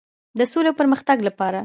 [0.39, 1.59] د سولې او پرمختګ لپاره.